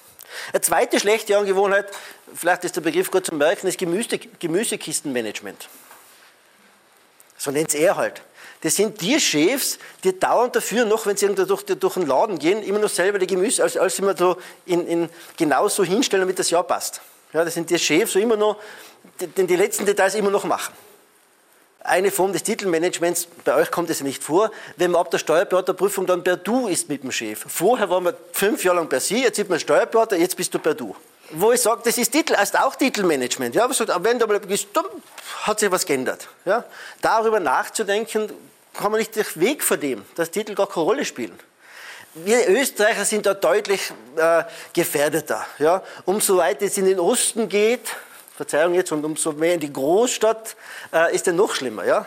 Eine 0.51 0.61
zweite 0.61 0.99
schlechte 0.99 1.37
Angewohnheit, 1.37 1.87
vielleicht 2.33 2.63
ist 2.65 2.75
der 2.75 2.81
Begriff 2.81 3.09
gut 3.09 3.25
zu 3.25 3.35
merken, 3.35 3.67
ist 3.67 3.77
Gemüse, 3.77 4.17
Gemüsekistenmanagement. 4.17 5.67
So 7.45 7.51
nennt 7.51 7.69
es 7.69 7.75
er 7.75 7.95
halt. 7.95 8.23
Das 8.61 8.75
sind 8.75 8.99
die 9.01 9.19
Chefs, 9.19 9.77
die 10.03 10.19
dauernd 10.19 10.55
dafür, 10.55 10.83
noch 10.83 11.05
wenn 11.05 11.15
sie 11.15 11.27
durch, 11.27 11.63
durch 11.63 11.93
den 11.93 12.07
Laden 12.07 12.39
gehen, 12.39 12.63
immer 12.63 12.79
noch 12.79 12.89
selber 12.89 13.19
die 13.19 13.27
Gemüse, 13.27 13.61
als, 13.61 13.77
als 13.77 13.99
immer 13.99 14.17
so 14.17 14.37
in, 14.65 14.87
in 14.87 15.09
genau 15.37 15.67
so 15.67 15.83
hinstellen, 15.83 16.21
damit 16.23 16.39
das 16.39 16.49
Jahr 16.49 16.63
passt. 16.63 17.01
Ja, 17.33 17.45
das 17.45 17.53
sind 17.53 17.69
die 17.69 17.77
Chefs, 17.77 18.13
so 18.13 18.19
immer 18.19 18.35
noch, 18.35 18.57
die, 19.19 19.45
die 19.45 19.55
letzten 19.55 19.85
Details 19.85 20.15
immer 20.15 20.31
noch 20.31 20.43
machen 20.45 20.73
eine 21.81 22.09
Form 22.09 22.33
des 22.33 22.41
Titelmanagements, 22.41 23.27
bei 23.43 23.53
euch 23.53 23.69
kommt 23.69 23.91
es 23.91 23.99
ja 23.99 24.05
nicht 24.05 24.23
vor, 24.23 24.49
wenn 24.75 24.89
man 24.89 25.01
ab 25.01 25.11
der 25.11 25.19
Steuerberaterprüfung 25.19 26.07
dann 26.07 26.23
per 26.23 26.35
Du 26.35 26.67
ist 26.67 26.89
mit 26.89 27.03
dem 27.03 27.11
Chef. 27.11 27.45
Vorher 27.47 27.87
waren 27.91 28.05
wir 28.05 28.17
fünf 28.31 28.63
Jahre 28.63 28.77
lang 28.77 28.89
per 28.89 28.99
Sie, 28.99 29.21
jetzt 29.21 29.37
ist 29.37 29.51
man 29.51 29.59
Steuerberater, 29.59 30.15
jetzt 30.15 30.35
bist 30.35 30.51
du 30.51 30.57
per 30.57 30.73
Du. 30.73 30.95
Wo 31.31 31.51
ich 31.51 31.61
sage, 31.61 31.81
das 31.83 31.97
ist 31.97 32.11
Titel, 32.11 32.33
ist 32.33 32.57
auch 32.59 32.75
Titelmanagement. 32.75 33.55
Ja, 33.55 33.65
aber 33.65 34.03
wenn 34.03 34.19
du 34.19 34.27
bist, 34.39 34.67
dann 34.73 34.85
hat 35.41 35.59
sich 35.59 35.71
was 35.71 35.85
geändert. 35.85 36.27
Ja? 36.45 36.63
Darüber 37.01 37.39
nachzudenken, 37.39 38.31
kann 38.73 38.91
man 38.91 38.99
nicht 38.99 39.15
den 39.15 39.25
Weg 39.35 39.63
vor 39.63 39.77
dem, 39.77 40.05
dass 40.15 40.29
Titel 40.29 40.53
gar 40.53 40.67
keine 40.67 40.85
Rolle 40.85 41.05
spielen. 41.05 41.37
Wir 42.13 42.47
Österreicher 42.49 43.05
sind 43.05 43.25
da 43.25 43.33
deutlich 43.33 43.91
äh, 44.15 44.43
gefährdeter. 44.73 45.45
Ja? 45.59 45.81
Umso 46.05 46.37
weiter 46.37 46.65
es 46.65 46.77
in 46.77 46.85
den 46.85 46.99
Osten 46.99 47.49
geht, 47.49 47.81
Verzeihung 48.35 48.73
jetzt, 48.73 48.91
und 48.91 49.03
umso 49.03 49.31
mehr 49.31 49.55
in 49.55 49.59
die 49.59 49.71
Großstadt 49.71 50.55
äh, 50.93 51.15
ist 51.15 51.27
es 51.27 51.33
noch 51.33 51.55
schlimmer. 51.55 51.85
Ja? 51.85 52.05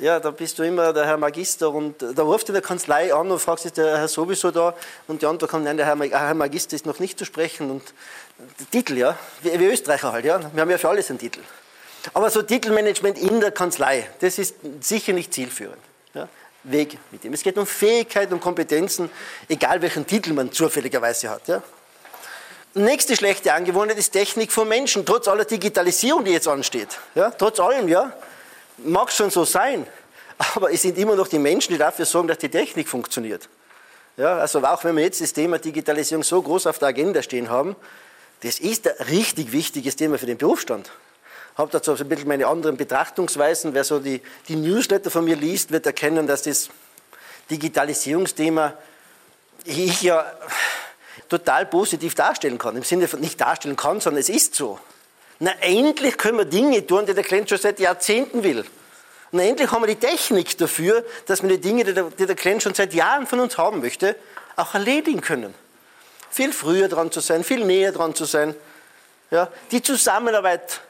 Ja, 0.00 0.18
da 0.18 0.30
bist 0.30 0.58
du 0.58 0.62
immer 0.62 0.92
der 0.92 1.06
Herr 1.06 1.16
Magister 1.16 1.70
und 1.70 1.96
da 2.00 2.22
ruft 2.22 2.48
in 2.48 2.54
der 2.54 2.62
Kanzlei 2.62 3.14
an 3.14 3.30
und 3.30 3.38
fragst, 3.38 3.66
ist 3.66 3.76
der 3.76 3.98
Herr 3.98 4.08
sowieso 4.08 4.50
da? 4.50 4.74
Und 5.06 5.22
die 5.22 5.26
Antwort 5.26 5.50
kommt, 5.50 5.64
nein, 5.64 5.76
der 5.76 5.86
Herr, 5.86 5.98
Herr 5.98 6.34
Magister 6.34 6.74
ist 6.74 6.86
noch 6.86 6.98
nicht 6.98 7.18
zu 7.18 7.24
sprechen. 7.24 7.70
Und 7.70 7.82
Titel, 8.70 8.96
ja, 8.96 9.16
wie, 9.42 9.58
wie 9.60 9.66
Österreicher 9.66 10.12
halt, 10.12 10.24
ja, 10.24 10.40
wir 10.52 10.62
haben 10.62 10.70
ja 10.70 10.78
für 10.78 10.88
alles 10.88 11.10
einen 11.10 11.18
Titel. 11.18 11.40
Aber 12.14 12.30
so 12.30 12.42
Titelmanagement 12.42 13.18
in 13.18 13.40
der 13.40 13.50
Kanzlei, 13.50 14.08
das 14.20 14.38
ist 14.38 14.56
sicher 14.80 15.12
nicht 15.12 15.34
zielführend. 15.34 15.82
Ja? 16.14 16.28
Weg 16.64 16.98
mit 17.10 17.22
dem. 17.24 17.34
Es 17.34 17.42
geht 17.42 17.58
um 17.58 17.66
Fähigkeiten 17.66 18.32
und 18.32 18.40
Kompetenzen, 18.40 19.10
egal 19.48 19.82
welchen 19.82 20.06
Titel 20.06 20.32
man 20.32 20.50
zufälligerweise 20.50 21.28
hat. 21.28 21.46
Ja? 21.48 21.62
Nächste 22.72 23.16
schlechte 23.16 23.52
Angewohnheit 23.52 23.98
ist 23.98 24.12
Technik 24.12 24.52
von 24.52 24.66
Menschen, 24.68 25.04
trotz 25.04 25.28
aller 25.28 25.44
Digitalisierung, 25.44 26.24
die 26.24 26.30
jetzt 26.30 26.48
ansteht. 26.48 26.98
Ja, 27.14 27.30
trotz 27.30 27.58
allem, 27.58 27.88
ja. 27.88 28.12
Mag 28.84 29.12
schon 29.12 29.30
so 29.30 29.44
sein, 29.44 29.86
aber 30.54 30.72
es 30.72 30.82
sind 30.82 30.98
immer 30.98 31.16
noch 31.16 31.28
die 31.28 31.38
Menschen, 31.38 31.72
die 31.72 31.78
dafür 31.78 32.04
sorgen, 32.04 32.28
dass 32.28 32.38
die 32.38 32.48
Technik 32.48 32.88
funktioniert. 32.88 33.48
Ja, 34.16 34.38
also 34.38 34.62
auch 34.64 34.84
wenn 34.84 34.96
wir 34.96 35.04
jetzt 35.04 35.20
das 35.20 35.32
Thema 35.32 35.58
Digitalisierung 35.58 36.22
so 36.22 36.42
groß 36.42 36.66
auf 36.66 36.78
der 36.78 36.88
Agenda 36.88 37.22
stehen 37.22 37.48
haben, 37.48 37.76
das 38.42 38.58
ist 38.58 38.86
ein 38.86 39.06
richtig 39.06 39.52
wichtiges 39.52 39.96
Thema 39.96 40.18
für 40.18 40.26
den 40.26 40.38
Berufsstand. 40.38 40.90
Ich 41.52 41.58
habe 41.58 41.70
dazu 41.70 41.92
ein 41.92 42.08
bisschen 42.08 42.28
meine 42.28 42.46
anderen 42.46 42.76
Betrachtungsweisen. 42.76 43.74
Wer 43.74 43.84
so 43.84 43.98
die, 43.98 44.22
die 44.48 44.56
Newsletter 44.56 45.10
von 45.10 45.24
mir 45.24 45.36
liest, 45.36 45.70
wird 45.72 45.84
erkennen, 45.84 46.26
dass 46.26 46.42
das 46.42 46.70
Digitalisierungsthema 47.50 48.74
ich 49.64 50.02
ja 50.02 50.24
total 51.28 51.66
positiv 51.66 52.14
darstellen 52.14 52.58
kann. 52.58 52.76
Im 52.76 52.82
Sinne 52.82 53.08
von 53.08 53.20
nicht 53.20 53.40
darstellen 53.40 53.76
kann, 53.76 54.00
sondern 54.00 54.20
es 54.20 54.28
ist 54.28 54.54
so. 54.54 54.78
Na, 55.42 55.52
endlich 55.60 56.18
können 56.18 56.36
wir 56.36 56.44
Dinge 56.44 56.86
tun, 56.86 57.06
die 57.06 57.14
der 57.14 57.24
Klient 57.24 57.48
schon 57.48 57.58
seit 57.58 57.80
Jahrzehnten 57.80 58.42
will. 58.42 58.64
Und 59.32 59.38
endlich 59.38 59.70
haben 59.70 59.82
wir 59.82 59.86
die 59.86 59.96
Technik 59.96 60.58
dafür, 60.58 61.04
dass 61.26 61.42
wir 61.42 61.48
die 61.48 61.60
Dinge, 61.60 61.84
die 61.84 61.94
der, 61.94 62.04
die 62.10 62.26
der 62.26 62.36
Klient 62.36 62.62
schon 62.62 62.74
seit 62.74 62.92
Jahren 62.92 63.26
von 63.26 63.40
uns 63.40 63.56
haben 63.56 63.80
möchte, 63.80 64.16
auch 64.56 64.74
erledigen 64.74 65.22
können. 65.22 65.54
Viel 66.30 66.52
früher 66.52 66.88
dran 66.88 67.10
zu 67.10 67.20
sein, 67.20 67.42
viel 67.42 67.64
näher 67.64 67.90
dran 67.92 68.14
zu 68.14 68.26
sein. 68.26 68.54
Ja, 69.30 69.48
die 69.70 69.80
Zusammenarbeit 69.80 70.82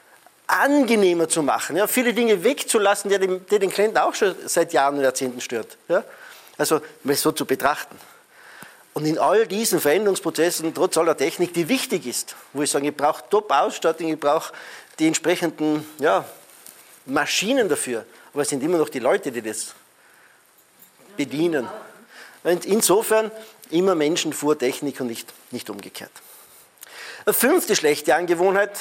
angenehmer 0.47 1.29
zu 1.29 1.43
machen, 1.43 1.77
ja, 1.77 1.87
viele 1.87 2.13
Dinge 2.13 2.43
wegzulassen, 2.43 3.09
die 3.09 3.19
den, 3.19 3.45
die 3.45 3.59
den 3.59 3.69
Klienten 3.69 3.99
auch 3.99 4.13
schon 4.15 4.35
seit 4.47 4.73
Jahren 4.73 4.97
und 4.97 5.03
Jahrzehnten 5.03 5.39
stört. 5.39 5.77
Ja. 5.87 6.03
Also, 6.57 6.81
mal 7.03 7.15
so 7.15 7.31
zu 7.31 7.45
betrachten. 7.45 7.95
Und 8.93 9.05
in 9.05 9.17
all 9.17 9.47
diesen 9.47 9.79
Veränderungsprozessen, 9.79 10.73
trotz 10.73 10.97
aller 10.97 11.15
Technik, 11.15 11.53
die 11.53 11.69
wichtig 11.69 12.05
ist, 12.05 12.35
wo 12.53 12.61
ich 12.61 12.69
sage, 12.69 12.89
ich 12.89 12.95
brauche 12.95 13.23
Top-Ausstattung, 13.29 14.11
ich 14.11 14.19
brauche 14.19 14.53
die 14.99 15.07
entsprechenden 15.07 15.87
ja, 15.99 16.25
Maschinen 17.05 17.69
dafür, 17.69 18.05
aber 18.33 18.41
es 18.43 18.49
sind 18.49 18.61
immer 18.63 18.77
noch 18.77 18.89
die 18.89 18.99
Leute, 18.99 19.31
die 19.31 19.41
das 19.41 19.73
bedienen. 21.15 21.67
Und 22.43 22.65
insofern 22.65 23.31
immer 23.69 23.95
Menschen 23.95 24.33
vor 24.33 24.57
Technik 24.57 24.99
und 24.99 25.07
nicht, 25.07 25.31
nicht 25.51 25.69
umgekehrt. 25.69 26.11
Eine 27.25 27.33
fünfte 27.33 27.75
schlechte 27.75 28.15
Angewohnheit 28.15 28.71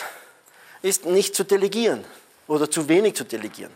ist 0.82 1.04
nicht 1.04 1.34
zu 1.34 1.44
delegieren 1.44 2.04
oder 2.48 2.70
zu 2.70 2.88
wenig 2.88 3.14
zu 3.14 3.24
delegieren. 3.24 3.72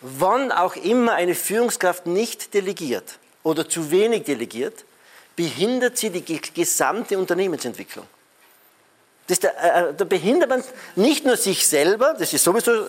Wann 0.00 0.52
auch 0.52 0.76
immer 0.76 1.14
eine 1.14 1.34
Führungskraft 1.34 2.06
nicht 2.06 2.54
delegiert 2.54 3.18
oder 3.42 3.68
zu 3.68 3.90
wenig 3.90 4.24
delegiert, 4.24 4.84
behindert 5.36 5.98
sie 5.98 6.10
die 6.10 6.40
gesamte 6.40 7.18
Unternehmensentwicklung. 7.18 8.06
Das, 9.26 9.40
da, 9.40 9.48
äh, 9.48 9.90
äh, 9.90 9.94
da 9.96 10.04
behindert 10.04 10.50
man 10.50 10.62
nicht 10.96 11.24
nur 11.24 11.36
sich 11.36 11.66
selber, 11.66 12.14
das 12.18 12.32
ist 12.32 12.44
sowieso, 12.44 12.88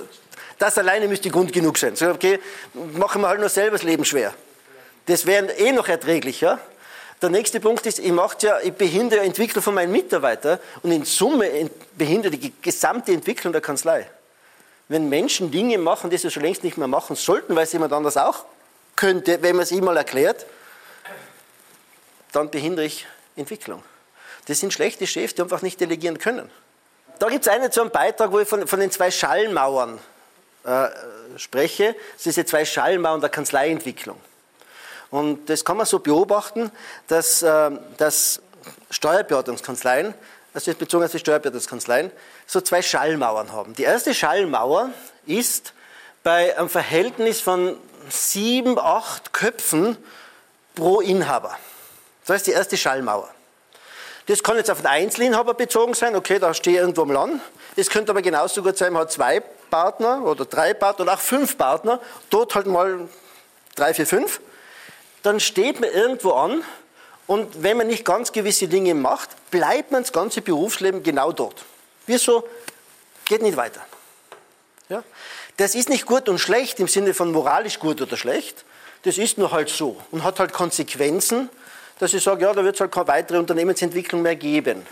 das 0.59 0.77
alleine 0.77 1.07
müsste 1.07 1.29
Grund 1.29 1.51
genug 1.53 1.77
sein. 1.77 1.95
So, 1.95 2.09
okay, 2.09 2.39
machen 2.93 3.21
wir 3.21 3.29
halt 3.29 3.39
nur 3.39 3.49
selber 3.49 3.77
das 3.77 3.83
Leben 3.83 4.05
schwer. 4.05 4.33
Das 5.05 5.25
wäre 5.25 5.51
eh 5.53 5.71
noch 5.71 5.87
erträglicher. 5.87 6.59
Der 7.21 7.29
nächste 7.29 7.59
Punkt 7.59 7.85
ist, 7.85 7.99
ich, 7.99 8.11
ja, 8.41 8.59
ich 8.61 8.73
behindere 8.73 9.21
die 9.21 9.27
Entwicklung 9.27 9.63
von 9.63 9.73
meinen 9.73 9.91
Mitarbeitern 9.91 10.59
und 10.83 10.91
in 10.91 11.05
Summe 11.05 11.69
behindere 11.97 12.31
die 12.31 12.53
gesamte 12.61 13.13
Entwicklung 13.13 13.53
der 13.53 13.61
Kanzlei. 13.61 14.07
Wenn 14.89 15.09
Menschen 15.09 15.49
Dinge 15.49 15.77
machen, 15.77 16.09
die 16.09 16.17
sie 16.17 16.29
schon 16.29 16.43
längst 16.43 16.63
nicht 16.63 16.77
mehr 16.77 16.87
machen 16.87 17.15
sollten, 17.15 17.55
weil 17.55 17.63
es 17.63 17.73
jemand 17.73 17.93
anders 17.93 18.17
auch 18.17 18.45
könnte, 18.95 19.41
wenn 19.41 19.55
man 19.55 19.63
es 19.63 19.71
ihm 19.71 19.85
mal 19.85 19.97
erklärt, 19.97 20.45
dann 22.35 22.49
behindere 22.49 22.85
ich 22.85 23.07
Entwicklung. 23.35 23.83
Das 24.47 24.59
sind 24.59 24.73
schlechte 24.73 25.07
Chefs, 25.07 25.35
die 25.35 25.41
einfach 25.41 25.61
nicht 25.61 25.79
delegieren 25.79 26.19
können. 26.19 26.49
Da 27.19 27.29
gibt 27.29 27.47
es 27.47 27.47
einen 27.47 27.71
so 27.71 27.81
einen 27.81 27.91
Beitrag, 27.91 28.31
wo 28.31 28.39
ich 28.39 28.47
von, 28.47 28.67
von 28.67 28.79
den 28.79 28.91
zwei 28.91 29.09
Schallmauern 29.09 29.99
äh, 30.65 30.87
spreche. 31.37 31.95
Das 32.13 32.23
sind 32.23 32.35
diese 32.35 32.45
zwei 32.45 32.65
Schallmauern 32.65 33.21
der 33.21 33.29
Kanzleientwicklung. 33.29 34.19
Und 35.11 35.49
das 35.49 35.63
kann 35.63 35.77
man 35.77 35.85
so 35.85 35.99
beobachten, 35.99 36.71
dass, 37.07 37.41
äh, 37.41 37.71
dass 37.97 38.41
Steuerberatungskanzleien, 38.89 40.13
also 40.53 40.71
jetzt 40.71 40.79
bezogen 40.79 41.05
auf 41.05 41.11
die 41.11 41.19
Steuerberatungskanzleien, 41.19 42.11
so 42.47 42.59
zwei 42.59 42.81
Schallmauern 42.81 43.51
haben. 43.53 43.73
Die 43.75 43.83
erste 43.83 44.13
Schallmauer 44.13 44.89
ist 45.25 45.73
bei 46.23 46.57
einem 46.57 46.69
Verhältnis 46.69 47.39
von 47.39 47.77
sieben, 48.09 48.77
acht 48.77 49.31
Köpfen 49.31 49.97
pro 50.75 50.99
Inhaber. 50.99 51.57
Das 52.25 52.37
ist 52.37 52.47
die 52.47 52.51
erste 52.51 52.77
Schallmauer. 52.77 53.29
Das 54.27 54.41
kann 54.41 54.57
jetzt 54.57 54.71
auf 54.71 54.79
den 54.79 54.87
Einzelinhaber 54.87 55.53
bezogen 55.53 55.93
sein, 55.93 56.15
okay, 56.15 56.39
da 56.39 56.53
stehe 56.53 56.77
ich 56.77 56.81
irgendwo 56.81 57.03
am 57.03 57.11
Land. 57.11 57.41
Es 57.75 57.89
könnte 57.89 58.11
aber 58.11 58.23
genauso 58.23 58.63
gut 58.63 58.77
sein, 58.77 58.93
man 58.93 59.03
hat 59.03 59.11
zwei 59.11 59.39
Partner 59.39 60.23
oder 60.23 60.45
drei 60.45 60.73
Partner 60.73 61.03
oder 61.03 61.13
auch 61.13 61.19
fünf 61.19 61.57
Partner, 61.57 61.99
dort 62.29 62.55
halt 62.55 62.65
mal 62.65 63.07
drei, 63.75 63.93
vier, 63.93 64.07
fünf. 64.07 64.41
Dann 65.21 65.39
steht 65.39 65.79
man 65.79 65.91
irgendwo 65.91 66.31
an 66.31 66.63
und 67.27 67.61
wenn 67.61 67.77
man 67.77 67.87
nicht 67.87 68.05
ganz 68.05 68.31
gewisse 68.31 68.67
Dinge 68.67 68.95
macht, 68.95 69.29
bleibt 69.51 69.91
man 69.91 70.03
das 70.03 70.11
ganze 70.11 70.41
Berufsleben 70.41 71.03
genau 71.03 71.31
dort. 71.31 71.63
Wieso? 72.07 72.47
Geht 73.25 73.41
nicht 73.41 73.57
weiter. 73.57 73.81
Ja? 74.89 75.03
Das 75.57 75.75
ist 75.75 75.89
nicht 75.89 76.05
gut 76.05 76.29
und 76.29 76.39
schlecht 76.39 76.79
im 76.79 76.87
Sinne 76.87 77.13
von 77.13 77.31
moralisch 77.31 77.79
gut 77.79 78.01
oder 78.01 78.17
schlecht. 78.17 78.65
Das 79.03 79.17
ist 79.17 79.37
nur 79.37 79.51
halt 79.51 79.69
so 79.69 80.01
und 80.11 80.23
hat 80.23 80.39
halt 80.39 80.51
Konsequenzen 80.51 81.49
dass 81.99 82.13
ich 82.13 82.23
sage, 82.23 82.43
ja, 82.43 82.53
da 82.53 82.63
wird 82.63 82.75
es 82.75 82.81
halt 82.81 82.91
keine 82.91 83.07
weitere 83.07 83.37
Unternehmensentwicklung 83.37 84.21
mehr 84.21 84.35
geben. 84.35 84.85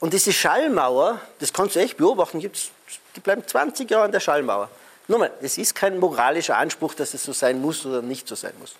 Und 0.00 0.12
diese 0.12 0.32
Schallmauer, 0.32 1.20
das 1.40 1.52
kannst 1.52 1.76
du 1.76 1.80
echt 1.80 1.96
beobachten, 1.96 2.40
die 2.40 3.20
bleiben 3.20 3.42
20 3.46 3.90
Jahre 3.90 4.04
an 4.04 4.12
der 4.12 4.20
Schallmauer. 4.20 4.68
Nur 5.08 5.18
mal, 5.18 5.30
es 5.40 5.58
ist 5.58 5.74
kein 5.74 5.98
moralischer 5.98 6.56
Anspruch, 6.56 6.94
dass 6.94 7.14
es 7.14 7.24
so 7.24 7.32
sein 7.32 7.60
muss 7.60 7.84
oder 7.86 8.02
nicht 8.02 8.28
so 8.28 8.34
sein 8.34 8.52
muss. 8.60 8.74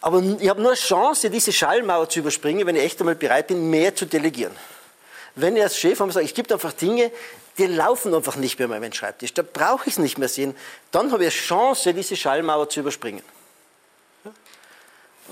Aber 0.00 0.22
ich 0.22 0.48
habe 0.48 0.60
nur 0.60 0.70
eine 0.70 0.78
Chance, 0.78 1.28
diese 1.28 1.52
Schallmauer 1.52 2.08
zu 2.08 2.20
überspringen, 2.20 2.66
wenn 2.66 2.76
ich 2.76 2.84
echt 2.84 3.00
einmal 3.00 3.14
bereit 3.14 3.48
bin, 3.48 3.68
mehr 3.68 3.94
zu 3.94 4.06
delegieren. 4.06 4.54
Wenn 5.34 5.56
ich 5.56 5.62
als 5.62 5.78
Chef 5.78 6.00
einmal 6.00 6.14
sage, 6.14 6.26
es 6.26 6.34
gibt 6.34 6.52
einfach 6.52 6.72
Dinge, 6.72 7.12
die 7.58 7.66
laufen 7.66 8.14
einfach 8.14 8.36
nicht 8.36 8.58
mehr 8.58 8.68
bei 8.68 8.80
meinem 8.80 8.92
Schreibtisch, 8.92 9.34
da 9.34 9.42
brauche 9.42 9.88
ich 9.88 9.94
es 9.94 9.98
nicht 9.98 10.18
mehr 10.18 10.28
sehen, 10.28 10.56
dann 10.90 11.12
habe 11.12 11.24
ich 11.24 11.34
eine 11.34 11.46
Chance, 11.46 11.92
diese 11.92 12.16
Schallmauer 12.16 12.68
zu 12.68 12.80
überspringen. 12.80 13.22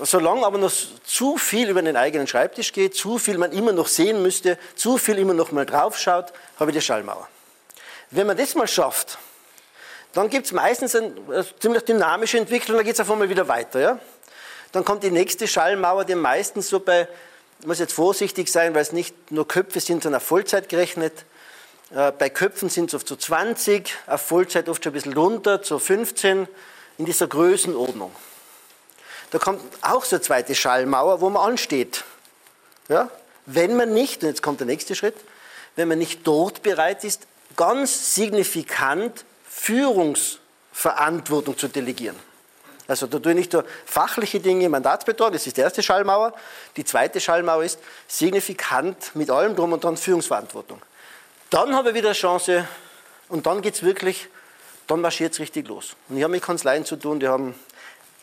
Solange 0.01 0.45
aber 0.45 0.57
noch 0.57 0.71
zu 1.05 1.37
viel 1.37 1.69
über 1.69 1.81
den 1.81 1.95
eigenen 1.95 2.27
Schreibtisch 2.27 2.71
geht, 2.71 2.95
zu 2.95 3.17
viel 3.17 3.37
man 3.37 3.51
immer 3.51 3.71
noch 3.71 3.87
sehen 3.87 4.21
müsste, 4.21 4.57
zu 4.75 4.97
viel 4.97 5.17
immer 5.17 5.33
noch 5.33 5.51
mal 5.51 5.65
draufschaut, 5.65 6.33
habe 6.59 6.71
ich 6.71 6.77
die 6.77 6.81
Schallmauer. 6.81 7.27
Wenn 8.11 8.27
man 8.27 8.37
das 8.37 8.53
mal 8.55 8.67
schafft, 8.67 9.17
Dann 10.13 10.29
gibt 10.29 10.47
es 10.47 10.51
meistens 10.51 10.95
eine, 10.95 11.13
eine 11.27 11.45
ziemlich 11.59 11.83
dynamische 11.83 12.39
Entwicklung, 12.39 12.77
dann 12.77 12.85
geht 12.85 12.95
es 12.95 12.99
auf 12.99 13.11
einmal 13.11 13.29
wieder 13.29 13.47
weiter. 13.47 13.79
Ja? 13.79 13.99
Dann 14.71 14.83
kommt 14.83 15.03
die 15.03 15.11
nächste 15.11 15.47
Schallmauer, 15.47 16.05
die 16.05 16.15
meistens 16.15 16.69
so 16.69 16.79
bei, 16.79 17.07
ich 17.59 17.67
muss 17.67 17.77
jetzt 17.77 17.93
vorsichtig 17.93 18.51
sein, 18.51 18.73
weil 18.73 18.81
es 18.81 18.91
nicht 18.91 19.31
nur 19.31 19.47
Köpfe 19.47 19.79
sind, 19.79 20.01
sondern 20.01 20.19
auf 20.21 20.27
Vollzeit 20.27 20.69
gerechnet. 20.69 21.13
Äh, 21.93 22.11
bei 22.13 22.31
Köpfen 22.31 22.69
sind 22.69 22.89
es 22.89 22.95
oft 22.95 23.07
so 23.07 23.15
20, 23.15 23.93
auf 24.07 24.21
Vollzeit 24.21 24.69
oft 24.69 24.83
schon 24.83 24.91
ein 24.91 24.95
bisschen 24.95 25.13
runter, 25.13 25.59
so 25.63 25.77
15, 25.77 26.47
in 26.97 27.05
dieser 27.05 27.27
Größenordnung. 27.27 28.11
Da 29.31 29.39
kommt 29.39 29.61
auch 29.81 30.05
so 30.05 30.15
eine 30.15 30.23
zweite 30.23 30.55
Schallmauer, 30.55 31.21
wo 31.21 31.29
man 31.29 31.49
ansteht. 31.49 32.03
Ja? 32.87 33.09
Wenn 33.45 33.75
man 33.75 33.93
nicht, 33.93 34.23
und 34.23 34.29
jetzt 34.29 34.41
kommt 34.41 34.59
der 34.59 34.67
nächste 34.67 34.95
Schritt, 34.95 35.15
wenn 35.75 35.87
man 35.87 35.99
nicht 35.99 36.25
dort 36.25 36.63
bereit 36.63 37.03
ist, 37.03 37.27
ganz 37.55 38.15
signifikant 38.15 39.25
Führungsverantwortung 39.49 41.57
zu 41.57 41.67
delegieren. 41.67 42.15
Also 42.87 43.05
da 43.05 43.19
tue 43.19 43.33
ich 43.33 43.37
nicht 43.37 43.53
nur 43.53 43.65
fachliche 43.85 44.39
Dinge, 44.39 44.69
Mandatsbetrag, 44.69 45.33
das 45.33 45.45
ist 45.45 45.57
die 45.57 45.61
erste 45.61 45.83
Schallmauer. 45.83 46.33
Die 46.77 46.85
zweite 46.85 47.19
Schallmauer 47.19 47.63
ist 47.63 47.79
signifikant 48.07 49.13
mit 49.13 49.29
allem 49.29 49.55
drum 49.55 49.73
und 49.73 49.83
dran 49.83 49.97
Führungsverantwortung. 49.97 50.81
Dann 51.49 51.75
habe 51.75 51.89
ich 51.89 51.95
wieder 51.95 52.09
eine 52.09 52.15
Chance 52.15 52.67
und 53.27 53.45
dann 53.45 53.61
geht 53.61 53.75
es 53.75 53.83
wirklich, 53.83 54.29
dann 54.87 55.01
marschiert 55.01 55.33
es 55.33 55.39
richtig 55.39 55.67
los. 55.67 55.95
Und 56.07 56.17
ich 56.17 56.23
habe 56.23 56.31
mit 56.31 56.43
Kanzleien 56.43 56.85
zu 56.85 56.95
tun, 56.95 57.19
die 57.19 57.27
haben 57.27 57.55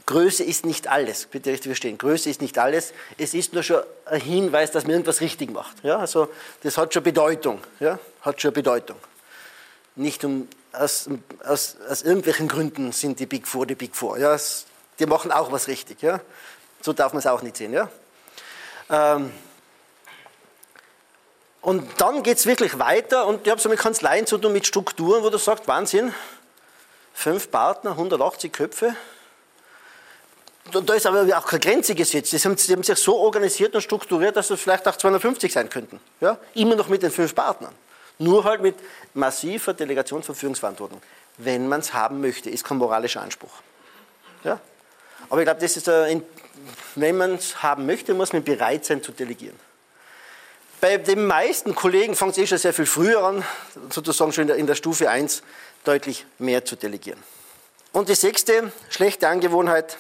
Größe 0.06 0.44
ist 0.44 0.66
nicht 0.66 0.88
alles, 0.88 1.26
bitte 1.26 1.50
richtig 1.50 1.70
verstehen. 1.70 1.96
Größe 1.96 2.28
ist 2.28 2.42
nicht 2.42 2.58
alles. 2.58 2.92
Es 3.16 3.32
ist 3.32 3.54
nur 3.54 3.62
schon 3.62 3.82
ein 4.04 4.20
Hinweis, 4.20 4.70
dass 4.70 4.84
man 4.84 4.92
irgendwas 4.92 5.23
richtig 5.23 5.50
macht. 5.50 5.82
Ja, 5.82 5.99
also 5.99 6.28
das 6.62 6.76
hat 6.76 6.92
schon 6.92 7.02
Bedeutung. 7.02 7.61
Ja, 7.80 7.99
hat 8.20 8.40
schon 8.40 8.52
Bedeutung. 8.52 8.96
Nicht 9.96 10.23
um, 10.25 10.49
aus, 10.73 11.08
aus, 11.42 11.76
aus 11.88 12.02
irgendwelchen 12.02 12.49
Gründen 12.49 12.92
sind 12.92 13.18
die 13.18 13.26
Big 13.26 13.49
Four 13.49 13.66
die 13.66 13.76
Big 13.76 13.96
Four. 13.96 14.18
Ja, 14.18 14.34
es, 14.34 14.66
die 14.99 15.06
machen 15.06 15.32
auch 15.32 15.50
was 15.52 15.68
richtig. 15.68 16.02
Ja, 16.02 16.20
so 16.82 16.92
darf 16.92 17.12
man 17.14 17.20
es 17.20 17.26
auch 17.26 17.40
nicht 17.40 17.56
sehen. 17.56 17.73
Ja. 17.73 17.88
Ähm, 18.90 19.32
und 21.62 21.99
dann 21.99 22.23
geht 22.23 22.37
es 22.37 22.44
wirklich 22.44 22.78
weiter 22.78 23.26
und 23.26 23.46
ich 23.46 23.50
habe 23.50 23.58
so 23.58 23.70
mit 23.70 23.78
Kanzleien 23.78 24.26
zu 24.26 24.37
tun, 24.37 24.52
mit 24.52 24.66
Strukturen, 24.66 25.23
wo 25.23 25.30
du 25.30 25.38
sagst, 25.38 25.66
Wahnsinn, 25.66 26.12
fünf 27.14 27.50
Partner, 27.50 27.92
180 27.92 28.52
Köpfe, 28.52 28.94
da 30.73 30.94
ist 30.94 31.06
aber 31.06 31.38
auch 31.38 31.47
keine 31.47 31.61
Grenze 31.61 31.94
gesetzt. 31.94 32.33
Die 32.33 32.38
haben, 32.38 32.56
haben, 32.56 32.83
sich 32.83 32.99
so 32.99 33.16
organisiert 33.18 33.75
und 33.75 33.83
strukturiert, 33.83 34.37
dass 34.37 34.50
es 34.50 34.61
vielleicht 34.61 34.88
auch 34.88 34.97
250 34.97 35.52
sein 35.52 35.68
könnten. 35.68 36.00
Ja? 36.21 36.38
Immer 36.54 36.75
noch 36.75 36.88
mit 36.88 37.02
den 37.02 37.11
fünf 37.11 37.35
Partnern. 37.35 37.75
Nur 38.18 38.44
halt 38.44 38.62
mit 38.62 38.76
massiver 39.12 39.75
Delegation 39.75 40.23
von 40.23 40.35
Führungsverantwortung. 40.35 41.02
Wenn 41.37 41.68
man 41.68 41.80
es 41.80 41.92
haben 41.92 42.21
möchte, 42.21 42.49
ist 42.49 42.64
kein 42.64 42.78
moralischer 42.78 43.21
Anspruch. 43.21 43.52
Ja? 44.42 44.61
Aber 45.28 45.40
ich 45.40 45.47
glaube, 45.47 45.61
das 45.61 45.76
ist 45.76 45.88
ein, 45.88 46.23
wenn 46.94 47.16
man 47.16 47.35
es 47.35 47.62
haben 47.62 47.87
möchte, 47.87 48.14
muss 48.14 48.33
man 48.33 48.42
bereit 48.42 48.85
sein 48.85 49.02
zu 49.02 49.12
delegieren. 49.12 49.59
Bei 50.80 50.97
den 50.99 51.26
meisten 51.26 51.75
Kollegen 51.75 52.14
fängt 52.14 52.33
es 52.33 52.38
eh 52.38 52.47
schon 52.47 52.59
sehr 52.59 52.75
viel 52.75 52.87
früher 52.87 53.23
an, 53.23 53.44
sozusagen 53.90 54.33
schon 54.33 54.42
in 54.42 54.49
der, 54.49 54.56
in 54.56 54.66
der 54.66 54.75
Stufe 54.75 55.09
1 55.09 55.42
deutlich 55.85 56.26
mehr 56.38 56.64
zu 56.64 56.76
delegieren. 56.76 57.23
Und 57.92 58.09
die 58.09 58.14
sechste 58.14 58.73
schlechte 58.90 59.28
Angewohnheit, 59.28 59.92
äh, 59.92 59.97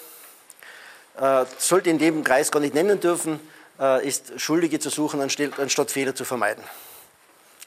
sollte 1.58 1.90
in 1.90 1.98
dem 1.98 2.24
Kreis 2.24 2.50
gar 2.50 2.60
nicht 2.60 2.74
nennen 2.74 3.00
dürfen, 3.00 3.40
äh, 3.78 4.06
ist 4.06 4.40
Schuldige 4.40 4.78
zu 4.78 4.90
suchen, 4.90 5.20
anstatt 5.20 5.90
Fehler 5.90 6.14
zu 6.14 6.24
vermeiden. 6.24 6.62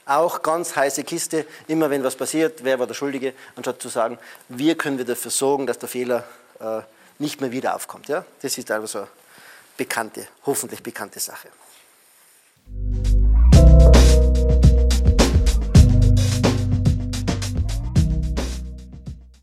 Auch 0.06 0.42
ganz 0.42 0.76
heiße 0.76 1.04
Kiste, 1.04 1.46
immer 1.68 1.90
wenn 1.90 2.04
was 2.04 2.16
passiert, 2.16 2.64
wer 2.64 2.80
war 2.80 2.88
der 2.88 2.94
Schuldige, 2.94 3.34
anstatt 3.56 3.82
zu 3.82 3.90
sagen, 3.90 4.18
wir 4.48 4.76
können 4.76 4.98
wir 4.98 5.06
dafür 5.06 5.32
sorgen, 5.32 5.68
dass 5.68 5.80
der 5.80 5.90
Fehler 5.90 6.24
äh, 6.60 6.82
nicht 7.20 7.42
mehr 7.42 7.52
wieder 7.52 7.76
aufkommt. 7.76 8.08
Ja? 8.08 8.26
Das 8.42 8.58
ist 8.58 8.72
also 8.72 9.00
eine 9.00 9.08
bekannte, 9.76 10.28
hoffentlich 10.46 10.82
bekannte 10.82 11.20
Sache. 11.20 11.50